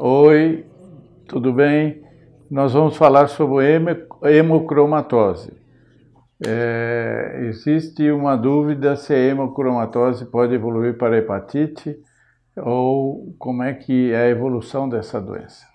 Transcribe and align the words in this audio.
Oi, 0.00 0.64
tudo 1.26 1.52
bem? 1.52 2.04
Nós 2.48 2.72
vamos 2.72 2.96
falar 2.96 3.26
sobre 3.26 3.64
hemocromatose. 4.22 5.52
É, 6.46 7.40
existe 7.48 8.08
uma 8.12 8.36
dúvida 8.36 8.94
se 8.94 9.12
a 9.12 9.18
hemocromatose 9.18 10.26
pode 10.26 10.54
evoluir 10.54 10.96
para 10.96 11.18
hepatite 11.18 11.96
ou 12.56 13.34
como 13.40 13.64
é 13.64 13.74
que 13.74 14.12
é 14.12 14.26
a 14.26 14.28
evolução 14.28 14.88
dessa 14.88 15.20
doença. 15.20 15.66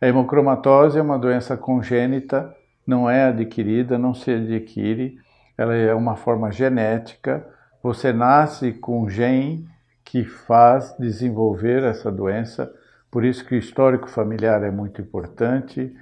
A 0.00 0.06
hemocromatose 0.06 1.00
é 1.00 1.02
uma 1.02 1.18
doença 1.18 1.56
congênita, 1.56 2.54
não 2.86 3.10
é 3.10 3.24
adquirida, 3.24 3.98
não 3.98 4.14
se 4.14 4.30
adquire, 4.30 5.16
ela 5.58 5.74
é 5.74 5.92
uma 5.92 6.14
forma 6.14 6.52
genética. 6.52 7.44
Você 7.82 8.12
nasce 8.12 8.72
com 8.72 9.02
um 9.02 9.08
gene 9.10 9.68
que 10.04 10.24
faz 10.24 10.94
desenvolver 10.98 11.82
essa 11.82 12.10
doença 12.10 12.72
por 13.12 13.26
isso 13.26 13.44
que 13.44 13.54
o 13.54 13.58
histórico 13.58 14.08
familiar 14.08 14.62
é 14.62 14.70
muito 14.70 15.02
importante 15.02 15.94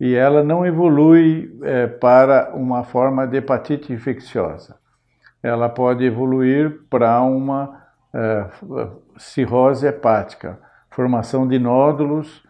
e 0.00 0.14
ela 0.14 0.42
não 0.42 0.64
evolui 0.64 1.54
é, 1.62 1.86
para 1.86 2.54
uma 2.54 2.82
forma 2.82 3.26
de 3.26 3.36
hepatite 3.36 3.92
infecciosa. 3.92 4.76
Ela 5.42 5.68
pode 5.68 6.02
evoluir 6.04 6.80
para 6.88 7.20
uma 7.20 7.82
é, 8.14 8.46
cirrose 9.18 9.86
hepática, 9.86 10.58
formação 10.88 11.46
de 11.46 11.58
nódulos, 11.58 12.42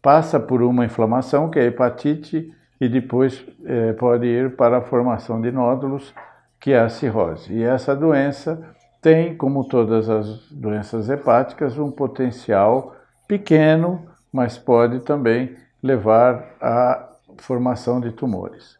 passa 0.00 0.40
por 0.40 0.62
uma 0.62 0.86
inflamação, 0.86 1.50
que 1.50 1.58
é 1.58 1.66
hepatite, 1.66 2.50
e 2.80 2.88
depois 2.88 3.44
é, 3.66 3.92
pode 3.92 4.26
ir 4.26 4.56
para 4.56 4.78
a 4.78 4.82
formação 4.82 5.42
de 5.42 5.52
nódulos, 5.52 6.14
que 6.60 6.72
é 6.72 6.80
a 6.80 6.88
cirrose. 6.88 7.52
E 7.52 7.62
essa 7.62 7.94
doença 7.94 8.60
tem, 9.00 9.36
como 9.36 9.64
todas 9.64 10.08
as 10.08 10.50
doenças 10.50 11.08
hepáticas, 11.08 11.78
um 11.78 11.90
potencial 11.90 12.96
pequeno, 13.26 14.06
mas 14.32 14.58
pode 14.58 15.00
também 15.00 15.56
levar 15.82 16.44
à 16.60 17.08
formação 17.38 18.00
de 18.00 18.10
tumores. 18.12 18.76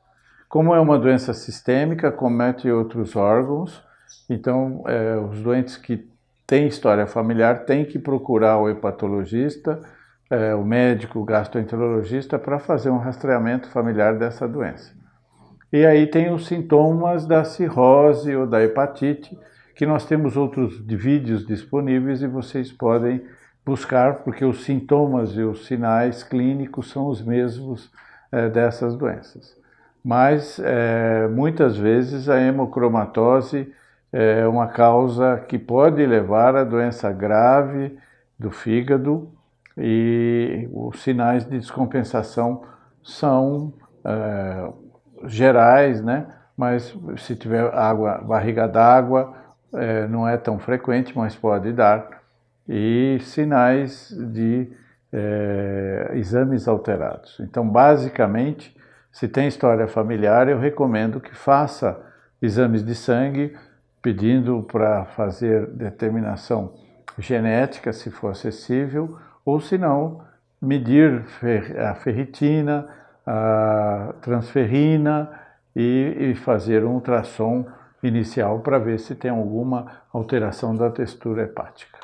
Como 0.49 0.75
é 0.75 0.81
uma 0.81 0.99
doença 0.99 1.35
sistêmica, 1.35 2.11
comete 2.11 2.71
outros 2.71 3.15
órgãos, 3.15 3.83
então 4.29 4.83
é, 4.87 5.17
os 5.17 5.41
doentes 5.43 5.77
que 5.77 6.09
têm 6.47 6.67
história 6.67 7.07
familiar 7.07 7.67
têm 7.67 7.85
que 7.85 7.99
procurar 7.99 8.59
o 8.59 8.69
hepatologista, 8.69 9.83
é, 10.31 10.55
o 10.55 10.65
médico 10.65 11.23
gastroenterologista 11.25 12.39
para 12.39 12.59
fazer 12.59 12.91
um 12.91 12.99
rastreamento 12.99 13.69
familiar 13.69 14.19
dessa 14.19 14.49
doença. 14.49 14.98
E 15.73 15.85
aí 15.85 16.07
tem 16.07 16.33
os 16.33 16.47
sintomas 16.47 17.27
da 17.27 17.45
cirrose 17.45 18.35
ou 18.35 18.47
da 18.47 18.63
hepatite, 18.63 19.39
que 19.75 19.85
nós 19.85 20.07
temos 20.07 20.37
outros 20.37 20.81
vídeos 20.81 21.47
disponíveis 21.47 22.23
e 22.23 22.27
vocês 22.27 22.73
podem 22.73 23.23
buscar, 23.65 24.25
porque 24.25 24.45
os 24.45 24.65
sintomas 24.65 25.33
e 25.33 25.43
os 25.43 25.67
sinais 25.67 26.23
clínicos 26.23 26.91
são 26.91 27.07
os 27.07 27.23
mesmos 27.23 27.93
é, 28.33 28.49
dessas 28.49 28.97
doenças. 28.97 29.57
Mas 30.03 30.59
é, 30.59 31.29
muitas 31.29 31.77
vezes 31.77 32.29
a 32.29 32.41
hemocromatose 32.41 33.71
é 34.11 34.47
uma 34.49 34.69
causa 34.69 35.45
que 35.47 35.59
pode 35.59 36.05
levar 36.07 36.57
a 36.57 36.65
doença 36.65 37.13
grave 37.13 37.97
do 38.39 38.51
fígado 38.51 39.31
e 39.77 40.67
os 40.73 41.03
sinais 41.03 41.45
de 41.45 41.59
descompensação 41.59 42.63
são 43.03 43.75
é, 44.03 44.73
gerais, 45.25 46.03
né? 46.03 46.27
Mas 46.57 46.95
se 47.19 47.37
tiver 47.37 47.73
água, 47.75 48.19
barriga 48.19 48.67
d'água, 48.67 49.35
é, 49.75 50.07
não 50.09 50.27
é 50.27 50.37
tão 50.37 50.59
frequente, 50.59 51.17
mas 51.17 51.37
pode 51.37 51.73
dar 51.73 52.19
e 52.69 53.19
sinais 53.23 54.15
de 54.33 54.71
é, 55.13 56.11
exames 56.15 56.69
alterados. 56.69 57.39
Então, 57.41 57.67
basicamente, 57.67 58.77
se 59.11 59.27
tem 59.27 59.49
história 59.49 59.89
familiar, 59.89 60.49
eu 60.49 60.59
recomendo 60.59 61.21
que 61.21 61.35
faça 61.35 61.99
exames 62.43 62.85
de 62.85 62.95
sangue, 62.95 63.57
pedindo 64.03 64.63
para 64.63 65.07
fazer 65.07 65.67
determinação 65.69 66.75
genética, 67.19 67.93
se 67.93 68.11
for 68.11 68.31
acessível, 68.31 69.19
ou 69.45 69.61
se 69.61 69.79
não, 69.79 70.23
medir 70.61 71.25
a 71.79 71.95
ferritina, 71.95 72.87
a 73.31 74.15
transferrina 74.23 75.31
e, 75.77 76.31
e 76.31 76.35
fazer 76.35 76.83
um 76.83 76.95
ultrassom 76.95 77.67
inicial 78.03 78.61
para 78.61 78.79
ver 78.79 78.99
se 78.99 79.15
tem 79.15 79.31
alguma 79.31 80.01
alteração 80.11 80.75
da 80.75 80.89
textura 80.89 81.43
hepática. 81.43 81.99